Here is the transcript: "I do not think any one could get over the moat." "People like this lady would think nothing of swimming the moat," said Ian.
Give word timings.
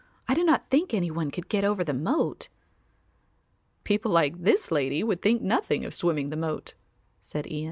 "I 0.27 0.33
do 0.33 0.43
not 0.43 0.67
think 0.71 0.95
any 0.95 1.11
one 1.11 1.29
could 1.29 1.47
get 1.47 1.63
over 1.63 1.83
the 1.83 1.93
moat." 1.93 2.49
"People 3.83 4.09
like 4.09 4.41
this 4.41 4.71
lady 4.71 5.03
would 5.03 5.21
think 5.21 5.43
nothing 5.43 5.85
of 5.85 5.93
swimming 5.93 6.31
the 6.31 6.37
moat," 6.37 6.73
said 7.19 7.45
Ian. 7.45 7.59